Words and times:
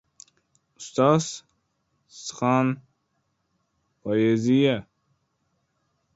—Ustoz... 0.79 1.27
sichqon... 2.21 2.67
poeziya... 4.01 4.75